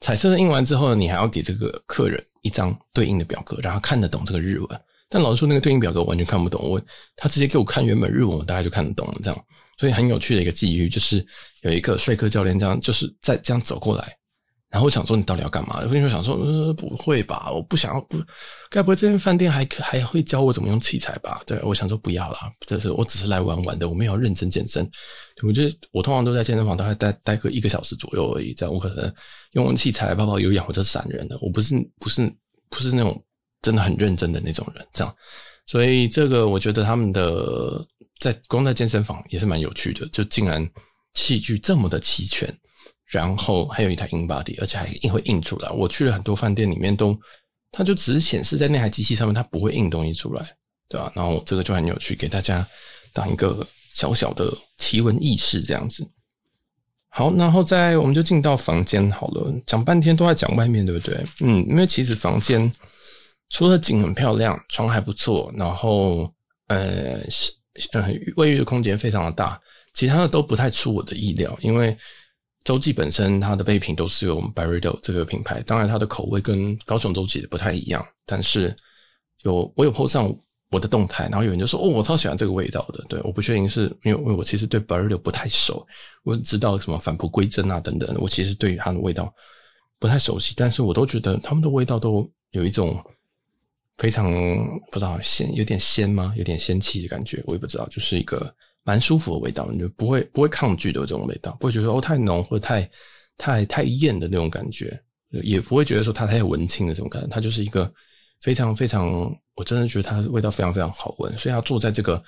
[0.00, 4.80] 彩色的印完之后呢，你还要给这个客人一张对应的表格，让他看得懂这个日文。
[5.08, 6.80] 但老实说，那个对应表格完全看不懂，我
[7.14, 9.14] 他直接给我看原本日文，我大概就看得懂了。
[9.22, 9.44] 这样，
[9.78, 11.24] 所以很有趣的一个际遇，就是
[11.62, 14.16] 有一个帅哥教练这样，就是在这样走过来。
[14.74, 15.78] 然后我想说，你到底要干嘛？
[15.84, 18.18] 我跟你说想说，呃，不会吧，我不想要，不，
[18.68, 21.40] 该不会这间饭店还还会教我怎么用器材吧？
[21.46, 24.84] 对，我想说不要啦，这是我只是来玩玩的，我没有认真健身。
[25.44, 29.14] 我觉得我通常都在健身房大概待待个一个小时左右而已，这样我可能
[29.52, 31.38] 用器材泡泡有氧我就闪人了。
[31.40, 32.28] 我不是不是
[32.68, 33.24] 不是那种
[33.62, 35.16] 真的很认真的那种人，这样。
[35.66, 37.80] 所以这个我觉得他们的
[38.18, 40.68] 在光在健身房也是蛮有趣的，就竟然
[41.14, 42.52] 器具这么的齐全。
[43.06, 45.70] 然后还有一台 InBody，而且还印会印出来。
[45.70, 47.16] 我去了很多饭店里面都，
[47.70, 50.56] 它就只是显示在那台机器上面，它不会印东西出来，
[50.88, 51.12] 对吧？
[51.14, 52.66] 然后这个就很有趣，给大家
[53.12, 56.06] 当一个小小的奇闻异事这样子。
[57.08, 61.24] 好，然后再我们就进到房间好了，讲半天都在讲外面，对不对？
[61.40, 62.72] 嗯，因为其实房间
[63.50, 66.28] 除了景很漂亮，床还不错，然后
[66.66, 67.52] 呃是
[67.92, 69.60] 呃卫浴的空间非常的大，
[69.92, 71.96] 其他的都不太出我的意料，因为
[72.64, 78.74] 洲际本身它的备品都是由 Byredo 这个品牌，当然它的口味跟高雄洲际的不太一样，但是
[79.42, 80.34] 有我有 po 上。
[80.70, 85.86] 我的动态，然后有人就说：“哦，我超喜欢这个味道的。”对，我不确定是因为我其实对 Byredo 不太熟，
[86.24, 89.32] 我知道什么返璞归真啊等等，我其实对于它的味道
[90.00, 93.00] 不太熟悉，但是我都觉得他们的味道都有一种
[93.98, 94.32] 非常
[94.90, 96.34] 不知道鲜，有点鲜吗？
[96.36, 98.52] 有点仙气的感觉，我也不知道，就是一个
[98.84, 102.88] 蛮舒服的味道，你就不会不会抗拒的这种味道，不会觉得哦太浓或者太
[103.36, 104.96] 太太艳的那种感觉，
[105.42, 107.92] 也不会觉得说它太文青的这种感觉，它就是一个。
[108.40, 112.22] 非常非常，我真的觉得它的味道非常非常好闻，所以它坐在这个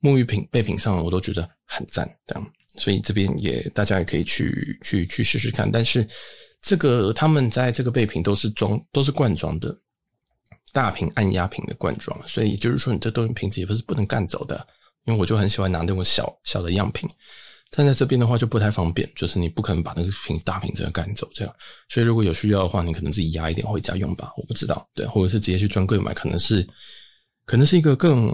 [0.00, 2.08] 沐浴品备品上，我都觉得很赞。
[2.26, 5.70] 这样，所以这边也大家也可以去去去试试看。
[5.70, 6.08] 但是
[6.62, 9.78] 这个他们在这个备品都是装都是罐装的
[10.72, 14.66] 大瓶按压瓶的罐装，所以也就是说你这东西瓶子也不是不能干走的，
[15.08, 17.08] 因为我就很喜欢拿那种小小的样品。
[17.70, 21.54] 但在这边的话就不太方便，就是你不可能把那个瓶大瓶子赶走这样，
[21.90, 26.66] 所以如果有需要的话，你可能自己压一点回家用吧，我不知道，对，或者是直接去专柜买，可能是
[27.44, 28.32] 可能是一个更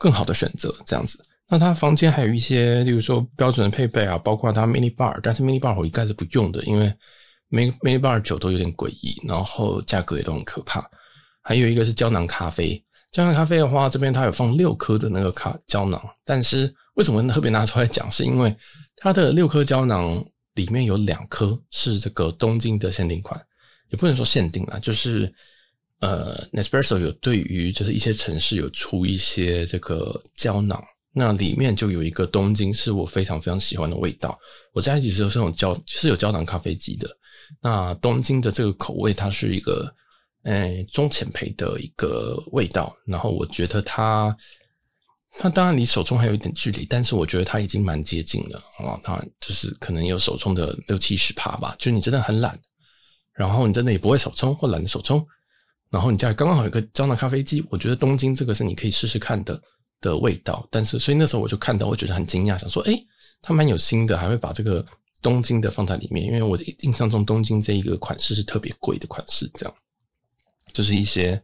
[0.00, 1.24] 更好的选择这样子。
[1.48, 6.86] 那它房间还有一些，例如说标准的配备啊，包括它 mini bar，但是 mini bar 我一概是不用的，因为
[7.50, 10.88] mini mini bar 酒都有点诡异，然后价格也都很可怕。
[11.42, 12.80] 还有一个是胶囊咖啡，
[13.18, 16.72] 胶囊咖啡的话，这边它有放六颗的那个卡胶囊，但是。
[16.94, 18.10] 为什么特别拿出来讲？
[18.10, 18.52] 是因为
[18.96, 20.20] 它的六颗胶囊
[20.54, 23.40] 里面有两颗是这个东京的限定款，
[23.90, 25.32] 也不能说限定啦，就是
[26.00, 34.36] 呃，Nespresso 有对于就是一些城市有出一些这个胶囊，那里面就有一个东京是我非常非常喜欢的味道。
[34.72, 37.08] 我家其实都是那种胶，是有胶囊咖啡机的。
[37.62, 39.88] 那东京的这个口味，它是一个
[40.44, 44.36] 诶、中浅焙的一个味道，然后我觉得它。
[45.40, 48.98] 它当然离手冲还有一点距离，但是我觉得它已经蛮接近了啊。
[49.04, 51.76] 它就是可能有手冲的六七十趴吧。
[51.78, 52.58] 就你真的很懒，
[53.34, 55.24] 然后你真的也不会手冲或懒得手冲，
[55.90, 59.62] 然后你家里刚好有个胶囊咖啡机，我觉得东京这个是你可以试试看的
[60.00, 60.66] 的味道。
[60.70, 62.98] 但是所以那时候我就看到，我觉得很惊讶，想说，诶，
[63.42, 64.84] 它蛮有心的，还会把这个
[65.20, 69.74] 东京的放在里面，因为我印象中东京这一个款式是特别贵的款式，这样
[70.72, 71.42] 就是一些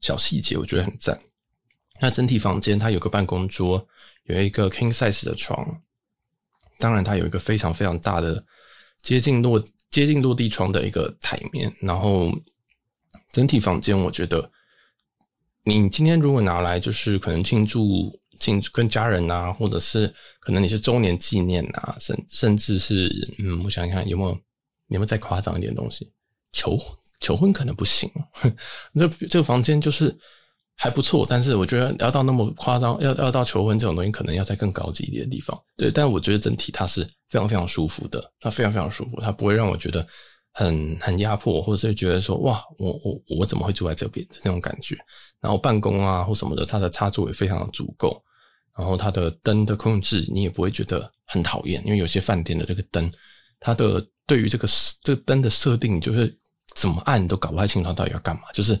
[0.00, 1.18] 小细节，我觉得很赞。
[2.00, 3.86] 那整体房间它有个办公桌，
[4.24, 5.80] 有一个 king size 的床，
[6.78, 8.44] 当然它有一个非常非常大的
[9.02, 11.72] 接近落接近落地窗的一个台面。
[11.80, 12.32] 然后
[13.30, 14.50] 整体房间，我觉得
[15.64, 24.30] 你今天如果拿来就是可能庆祝庆祝跟家人啊，或者是可能你是周年纪念啊，甚甚至是嗯，我想想看有没有
[24.88, 26.10] 有没有再夸张一点东西，
[26.50, 28.10] 求婚求婚可能不行，
[28.98, 30.14] 这这个房间就是。
[30.74, 35.56] 还不错，但是我觉得要到那么夸张，要要到求婚这种东西，可能要在更高级一点的地方。
[35.76, 40.04] 对，但我觉得整体它是非常非常舒服的，它非常非常舒服，它不会让我觉得
[40.54, 44.96] 很很压迫，或者是觉得说哇，我我我怎么会住在这边的那种感觉。
[45.40, 48.20] 然后办公啊或什么的，它的插座也非常的足够。
[48.76, 53.12] 然后它的灯的控制，你也不会觉得很讨厌，因为有些饭店的这个灯，
[53.60, 54.66] 它的对于这个
[55.02, 56.34] 这个灯的设定，就是
[56.82, 58.78] 怎么按都搞不太清楚它到底要干嘛，就是。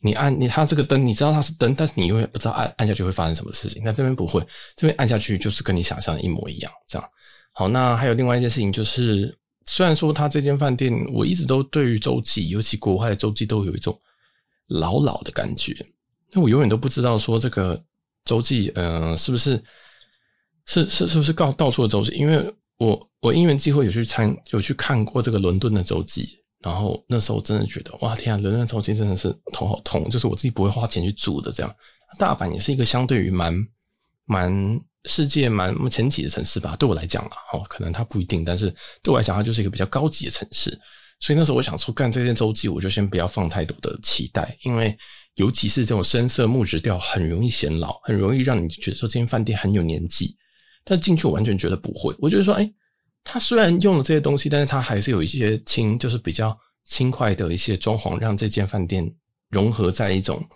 [0.00, 3.80] 你按你它这个灯，你知道它是灯，但是你永远不知道按按下去会发生什么事情。
[3.82, 4.38] 那这边不会，
[4.76, 6.70] 这边按下去就是跟你想象的一模一样。
[6.86, 7.08] 这样
[7.52, 13.98] 好，那还有另外一件事情就是，虽然说它这间饭店，我一直都对于洲际，尤其国外的洲际，都有一种
[14.66, 15.74] 老老的感觉。
[16.30, 17.82] 那我永远都不知道说这个
[18.26, 19.62] 洲际，嗯、是不是
[20.66, 22.14] 是是是不是告到处的洲际？
[22.14, 26.43] 因为我我因缘际会有去参有去看过这个伦敦的洲际。
[26.64, 31.76] 然后那时候真的觉得哇天啊，伦敦洲际真的是头好痛，就是我自己不会花钱去住的这样。
[32.18, 33.54] 大阪也是一个相对于蛮
[34.24, 40.70] 蛮世界蛮前几的城市吧，对我来讲啦，哦，可能它不一定，但是对我来讲它就是一个比较高级的城市。
[41.20, 44.96] 所以那时候我想说，干这件洲际，我就先不要放太多的期待，因为
[45.34, 50.34] 尤其是这种深色木质调，很容易显老，很容易让你觉得说这间饭店很有年纪。
[50.82, 52.72] 但进去我完全觉得不会，我觉得说，哎。
[53.24, 59.10] 它虽然用了这些东西，但是它还是有一些轻，就是比较轻快的一些装潢，让这间饭店
[59.48, 60.46] 融合在一种，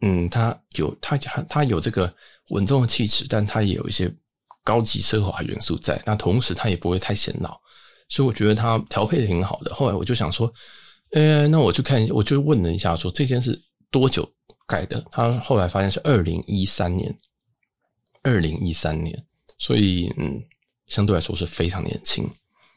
[0.00, 1.16] 嗯，它有它
[1.48, 2.14] 它有这个
[2.50, 4.10] 稳重的气质，但它也有一些
[4.62, 6.00] 高级奢华元素在。
[6.06, 7.60] 那同时它也不会太显老，
[8.08, 9.74] 所以我觉得它调配的挺好的。
[9.74, 10.50] 后来我就想说，
[11.10, 14.30] 呃，那我去看一下，我就问了一下说，说这间是多久
[14.66, 15.04] 盖的？
[15.10, 17.12] 他后来发现是二零一三年，
[18.22, 19.20] 二零一三年，
[19.58, 20.40] 所以嗯，
[20.86, 22.28] 相对来说是非常年轻，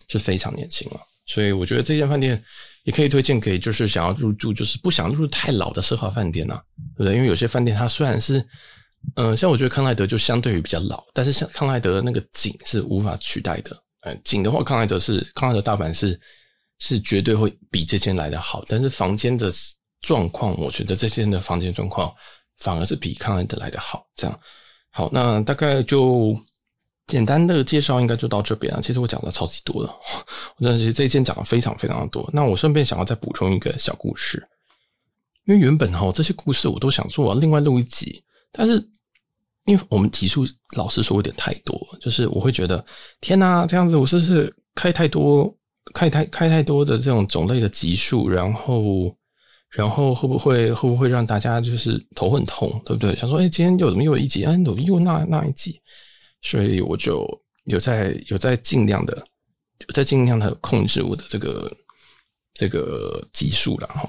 [0.08, 1.00] 是非常年轻了。
[1.26, 2.42] 所以我觉得这间饭店
[2.84, 6.64] 也可以推荐给就是想要入住，就是不想入住太老的奢华饭店呐、啊，
[6.96, 7.16] 对不对？
[7.16, 8.42] 因为有些饭店它虽然是，
[9.16, 13.78] 嗯、像我觉得康莱德就相对于比较老，但是像康莱德的那个景是无法取代的。
[14.04, 16.18] 呃，景的话，康莱德是康莱德大阪是
[16.80, 19.52] 是绝对会比这间来的好，但是房间的
[20.02, 22.10] 状况，我觉得这间的房间状况
[22.58, 24.08] 反而是比康莱德来的好。
[24.16, 24.40] 这样，
[24.92, 26.34] 好，那大概就。
[27.08, 28.82] 简单的介绍应该就到这边了。
[28.82, 29.90] 其实我讲的超级多了，
[30.58, 32.30] 我真的是这一件讲的非常非常的多。
[32.34, 34.46] 那我顺便想要再补充一个小故事，
[35.46, 38.74] 因为原本哈这些故事我都想做另外录一集，但是
[39.66, 42.86] 因为我们集数老实说有点太多，就是我会觉得
[43.22, 45.54] 天哪，这样子我是不是开太多
[45.94, 49.16] 开太开太多的这种种类的集数，然后
[49.70, 53.16] 然后会不会会不会让大家就是头很痛，对不对？
[53.16, 55.82] 想说哎，今天又怎么又一集，哎，怎么又那那一集？
[56.42, 57.28] 所以我就
[57.66, 59.18] 有在有在尽量的，
[59.80, 61.76] 有在尽量的控制我的这个
[62.54, 64.08] 这个级数了哈。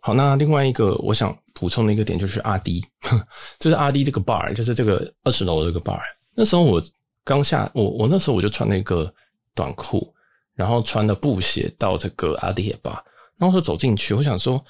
[0.00, 2.84] 好，那另外一个我想补充的一个点就是阿滴，
[3.60, 6.00] 就是阿迪这个 bar，就是这个二十楼这个 bar。
[6.34, 6.82] 那时候我
[7.22, 9.12] 刚下我我那时候我就穿了一个
[9.54, 10.12] 短裤，
[10.54, 12.98] 然后穿了布鞋到这个阿滴的 bar，
[13.36, 14.64] 然后说走进去，我想说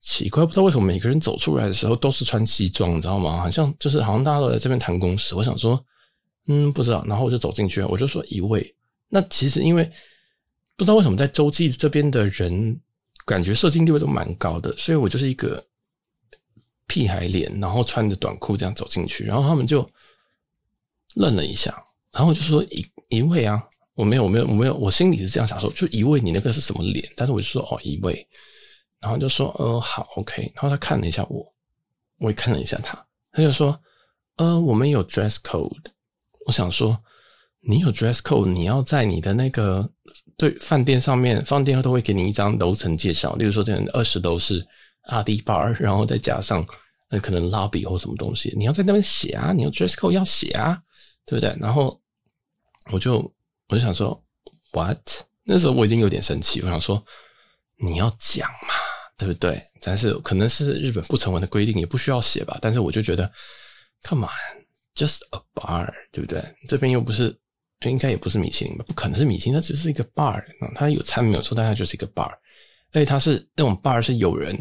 [0.00, 3.38] 奇怪，不知道为什么每个人走出来的时候都是穿西装，你知道吗？
[3.38, 5.34] 好像就是好像大家都在这边谈公事。
[5.34, 5.80] 我想说。
[6.46, 7.04] 嗯，不知道。
[7.06, 8.74] 然后我就走进去，我就说一位。
[9.08, 9.84] 那其实因为
[10.76, 12.80] 不知道为什么在洲际这边的人
[13.24, 15.64] 感觉社经地位都蛮高的，所以我就是一个
[16.86, 19.88] 屁孩脸，然后穿着短裤这样走进去，然后他们就
[21.14, 21.72] 愣了一下，
[22.12, 23.62] 然后我就说一一位啊，
[23.94, 27.08] 我没有，我没有，我没有，我心里是这样想说，就一位，你那个是什么脸？
[27.16, 28.26] 但是我就说哦一位，
[29.00, 31.46] 然后就说呃好 OK，然后他看了一下我，
[32.18, 33.80] 我也看了一下他，他就说
[34.36, 35.90] 呃我们有 dress code。
[36.46, 36.96] 我想说，
[37.60, 39.88] 你有 dress code，你要在你的那个
[40.36, 43.34] 对饭店上面，饭店都会给你一张楼层介绍。
[43.34, 44.64] 例如说，这二十楼是
[45.02, 46.64] 阿迪 bar，然后再加上
[47.10, 50.80] 呃可能 lobby 或什么东西，你要在那边写啊，你有 dress code 要写啊，
[51.24, 51.56] 对不对？
[51.60, 52.00] 然后
[52.92, 53.18] 我就
[53.68, 54.24] 我就想说
[54.72, 54.98] ，what？
[55.42, 57.04] 那时候我已经有点生气，我想说
[57.84, 58.74] 你要讲嘛，
[59.18, 59.60] 对不对？
[59.80, 62.56] 但是可能是日本不成文的规定，也不需要写吧。
[62.62, 63.28] 但是我就觉得
[64.04, 64.65] ，come on。
[64.96, 66.42] Just a bar，对不对？
[66.66, 67.38] 这边又不是，
[67.82, 68.84] 应该也不是米其林吧？
[68.88, 70.42] 不可能是米其林，它只是一个 bar。
[70.74, 72.30] 它有餐没有错，但它就是一个 bar。
[72.92, 74.58] 而且它是那种 bar，是有人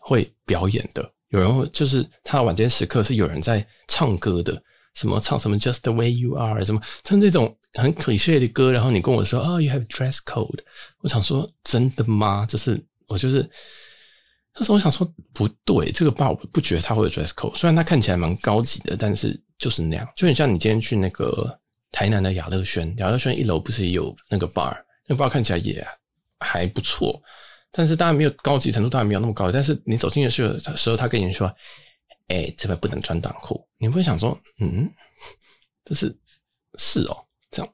[0.00, 4.60] 会表演的，有人会就是它晚间时刻是有人在唱歌的，
[4.94, 8.72] 什么唱什么 Just the way you are，什么唱这种很 cliché 的歌。
[8.72, 10.58] 然后你跟我说啊、oh，you have dress code，
[10.98, 12.44] 我想说真的吗？
[12.44, 13.48] 就是我就是。
[14.60, 21.58] 那时候我想说不对，这个 bar 我不觉得它会有 dress code，虽然它看起来蛮高级的，但是就是那样，就很像你今天去那个
[21.90, 25.82] 台南的雅乐轩，雅乐轩一楼不是也有那个 bar，那个 bar 看起来也
[26.40, 27.18] 还不错，
[27.72, 31.50] 但是当然没有高级程度，当然没有那么高，但是你走进去的时候，他跟你说，
[32.28, 34.86] 哎、这边不能穿短裤，你会想说，嗯，
[35.86, 36.14] 这是
[36.74, 37.16] 是哦，
[37.50, 37.72] 这样，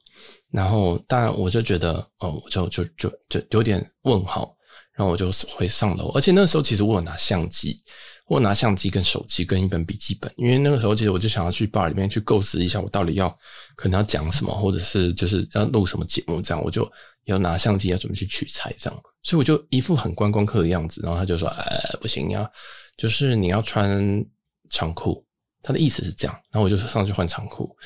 [0.53, 4.56] 然后当然我就觉得，哦，我就就就就有点问号。
[4.96, 7.82] 然后我就会上楼，而且那个时候其实我有拿相机，
[8.26, 13.28] 我有拿相机跟手机跟一本笔记本，因为那个时候其实我就想要去 bar 里面去构思一下我到底要
[13.76, 16.90] 可能要讲什么，或者是就是要录什么节目，这样我就
[17.26, 21.02] 要拿相机要准备去取材，这样，所以我就一副很观光客的样子。
[21.02, 22.50] 然后他就说：“呃，不行，你要
[22.96, 24.24] 就是你要穿
[24.70, 25.22] 长裤。”
[25.62, 26.35] 他的意思是这样。
[26.50, 27.76] 然后我就上去换长裤，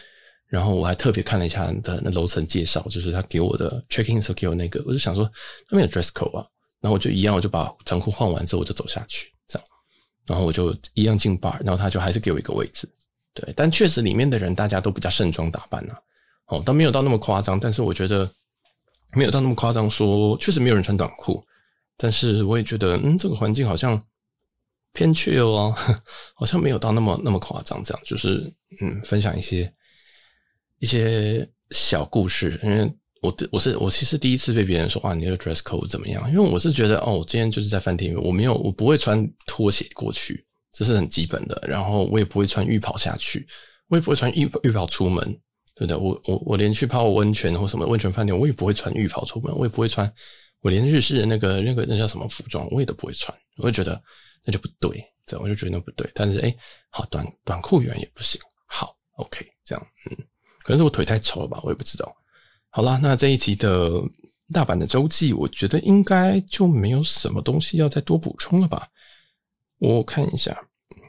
[0.47, 5.25] 然后我还特别看了一下他的那楼层介绍，就是他给我的 checking 时候给我那个，我就想说
[5.69, 6.47] 他没有 dress code 啊。
[6.81, 9.69] 然后我就一样，我就把长裤换完之后，我就走下去，这样。
[10.27, 12.89] 然后我就一样进 bar，然后他就还是给我一个位置，
[13.35, 13.53] 对。
[13.55, 15.95] 但确实里面的人大家都比较盛装打扮呐，
[16.47, 17.61] 哦，倒没有到那么夸张。
[17.61, 18.31] 但是我觉得
[19.13, 21.45] 没有到那么夸张，说确实没有人穿短裤。
[21.97, 24.03] 但是我也觉得，嗯，这个环境好像
[24.95, 25.75] 偏 chill 哦，
[26.35, 27.85] 好像没有到那么那么夸张。
[27.85, 28.51] 这样就是，
[28.81, 29.71] 嗯，分享一些
[30.79, 32.91] 一些小故事，因为。
[33.21, 36.27] 我我是我其实第一次被别人说，哇，你的 dress code 怎么样？
[36.33, 40.43] 因为我是觉得哦，我今天就是在饭店里面，我没有我不会穿拖鞋过去，
[40.73, 41.63] 这是很基本的。
[41.69, 43.47] 然后我也不会穿浴袍下去，
[43.89, 45.23] 我也不会穿浴浴袍出门，
[45.75, 45.97] 对不对？
[45.97, 50.11] 我我我连去泡温泉或什么温泉饭店，我也不会穿浴袍出门，我也不会穿，
[50.63, 53.37] 我连日式的那个那个那叫什么服装，我也都不会穿。
[53.59, 54.03] 我就觉得
[54.47, 56.11] 那就不对，这样我就觉得那不对。
[56.15, 56.57] 但是诶，
[56.89, 60.17] 好短短裤原也不行，好 OK 这样，嗯，
[60.63, 62.17] 可能是我腿太丑了吧，我也不知道。
[62.71, 64.01] 好啦，那这一集的
[64.53, 68.87] 大阪的周记，我觉得应该就没有什么东西要再多补充了吧。
[69.79, 70.57] 我看一下，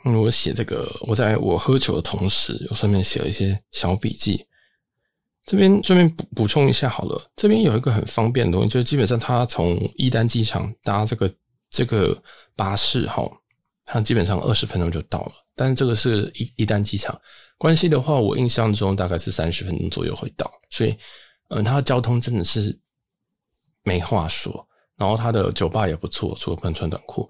[0.04, 4.44] 我写这个，我在我喝酒的同时，我顺便写了一些小笔记。
[5.46, 11.32] 这边顺便补补充一下好了，这边有一个很方便的东西，就是基本上他从伊丹机场搭这个
[11.70, 12.20] 这个
[12.56, 13.30] 巴士哈，
[13.86, 15.32] 它基本上二十分钟就到了。
[15.56, 17.20] 但是这个是伊伊丹机场，
[17.58, 20.96] 关西的话，我印象中大概是三十分钟左右会到，所以
[21.52, 22.78] 嗯，它的交通真的是
[23.84, 24.68] 没话说。
[24.98, 27.30] 然后它的酒吧也不错，除了不能穿短裤。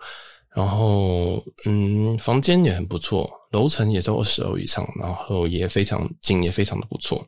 [0.54, 7.26] 然后嗯，房间也很不错，楼层也在二十楼以上，然后也非常景也非常的不错。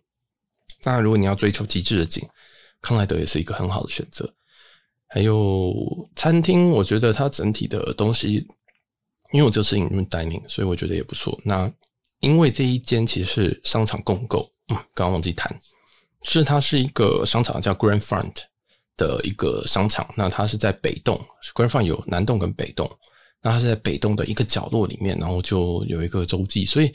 [0.81, 2.27] 当然，如果你要追求极致的景，
[2.81, 4.29] 康莱德也是一个很好的选择。
[5.07, 5.73] 还有
[6.17, 8.45] 餐厅，我觉得它整体的东西，
[9.31, 11.39] 因为我就是引入 dining，所以我觉得也不错。
[11.45, 11.71] 那
[12.19, 15.57] 因为这一间其实是商场共购，嗯，刚刚忘记谈，
[16.23, 18.35] 是它是一个商场叫 Grand Front
[18.97, 20.07] 的一个商场。
[20.17, 21.19] 那它是在北栋
[21.53, 22.89] ，Grand Front 有南栋跟北栋，
[23.41, 26.93] 那它是在北栋的一个角落里面，然后就有一个洲际，所以。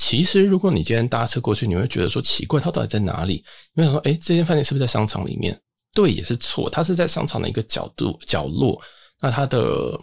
[0.00, 3.44] 其实，如果你今天搭车过去，你会觉得说奇怪，它到底在哪里？
[3.74, 5.60] 因为说，哎，这间饭店是不是在商场里面？
[5.92, 8.80] 对，也是错，它是在商场的一个角度角落。
[9.20, 10.00] 那它的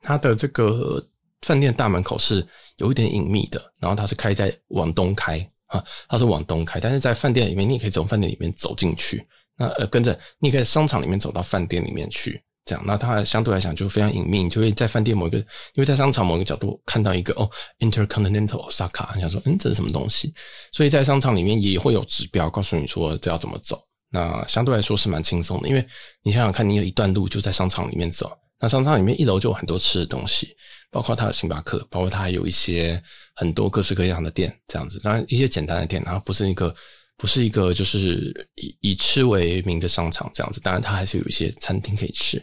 [0.00, 1.06] 它的这个
[1.42, 2.42] 饭店大门口是
[2.78, 9.26] 有一点隐秘的，然后它是开在往东开啊，它是往东开，但是在饭店里面，你也可以从饭店里面走进去。
[9.56, 12.40] 那呃，跟着你可以在商场里面走到饭店里面去。
[12.64, 15.44] 这样，那它相对来讲就非常隐秘，你就会在饭店某一个，因
[15.76, 17.48] 为在商场某一个角度看到一个哦
[17.78, 20.34] ，Intercontinental Osaka，你想说，嗯，这是什么东西？
[20.72, 23.80] 所以在商场里面也会有指标告诉你说这要怎么走。
[24.10, 25.86] 那相对来说是蛮轻松的，因为
[26.24, 30.56] 你想想看，你有一段路就在商场里面走，那商场里面一楼就有很多吃的东西，
[30.90, 33.02] 包括它的星巴克，包括它还有一些
[33.34, 36.74] 很多各式各样的店，这样子，当然一些简单的店，然后不是一个。
[37.18, 42.38] 不是一个就是以以吃为名的商场这样子，当然它还是有一些餐厅可以吃，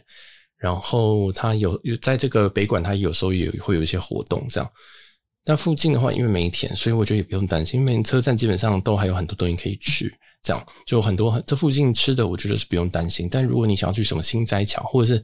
[0.57, 4.67] 然后它有有在这个北馆，它有时候也会有一些活动这样。
[5.45, 10.11] 那附近的话，因为梅田，所以我觉得也不用担心，因为车站基本上都还有很多东西可以吃，
[10.41, 13.29] 这样就很多这附近吃的，我觉得是不用担心。
[13.31, 15.23] 但如果你想要去什么心斋桥，或者是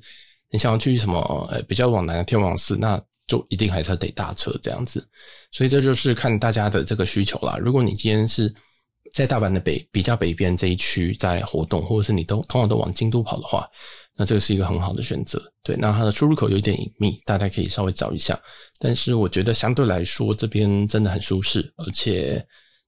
[0.51, 1.19] 你想要去什么
[1.51, 5.07] 呃比较往南的天王寺，那就一定还是要得搭车这样子。
[5.51, 7.57] 所以这就是看大家的这个需求啦。
[7.57, 8.53] 如果你今天是
[9.13, 13.67] 在大阪的北比较北边这一区在活动，或者是你都通常都往京都跑的话，
[14.15, 15.41] 那这个是一个很好的选择。
[15.63, 18.39] 对，那它的出入口有一点隐秘，大家可以稍微找一下。
[18.77, 22.43] 但是我觉得相对来说，这边真的很舒适，而且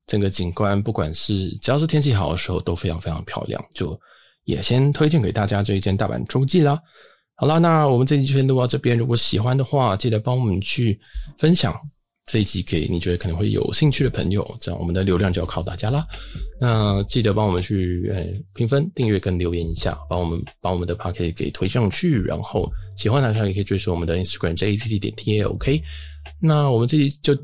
[0.08, 3.64] 整个景观不管是只要是天气好的时候都非常非常漂亮。
[3.74, 4.00] 就
[4.44, 6.80] 也先推荐给大家这一间大阪周记啦。
[7.36, 8.98] 好啦，那我们这期就先录到这边。
[8.98, 11.00] 如果喜欢的话，记得帮我们去
[11.38, 11.76] 分享。
[12.28, 16.06] 这一集给你觉得可能会有兴趣的朋友，这样我们的流量就要靠大家啦。
[16.62, 18.24] 那记得帮我们去呃
[18.54, 22.22] 评分、订阅跟留言一下，帮我们把我们的 podcast 给推上去。
[22.22, 25.82] 然后喜欢的话也可以追随我们的 Instagram JACT 点 TAOK。
[26.40, 27.36] 那我们这集就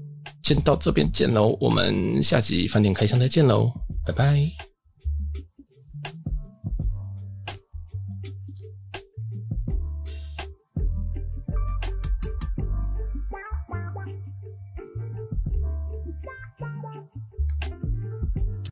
[0.43, 3.73] 先到这边见喽，我们下集饭店开箱再见喽，
[4.05, 4.66] 拜拜。